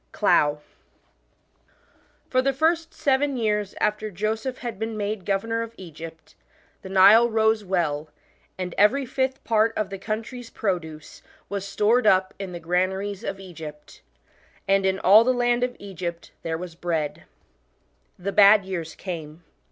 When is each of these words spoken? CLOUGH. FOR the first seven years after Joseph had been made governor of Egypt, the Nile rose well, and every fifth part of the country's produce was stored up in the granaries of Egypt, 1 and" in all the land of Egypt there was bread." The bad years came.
CLOUGH. 0.13 0.63
FOR 2.27 2.41
the 2.41 2.53
first 2.53 2.91
seven 2.91 3.37
years 3.37 3.75
after 3.79 4.09
Joseph 4.09 4.57
had 4.57 4.79
been 4.79 4.97
made 4.97 5.25
governor 5.27 5.61
of 5.61 5.75
Egypt, 5.77 6.33
the 6.81 6.89
Nile 6.89 7.29
rose 7.29 7.63
well, 7.63 8.09
and 8.57 8.73
every 8.79 9.05
fifth 9.05 9.43
part 9.43 9.73
of 9.77 9.91
the 9.91 9.99
country's 9.99 10.49
produce 10.49 11.21
was 11.49 11.67
stored 11.67 12.07
up 12.07 12.33
in 12.39 12.51
the 12.51 12.59
granaries 12.59 13.23
of 13.23 13.39
Egypt, 13.39 14.01
1 14.65 14.77
and" 14.77 14.85
in 14.87 14.97
all 14.97 15.23
the 15.23 15.33
land 15.35 15.63
of 15.63 15.75
Egypt 15.77 16.31
there 16.41 16.57
was 16.57 16.73
bread." 16.73 17.25
The 18.17 18.31
bad 18.31 18.65
years 18.65 18.95
came. 18.95 19.43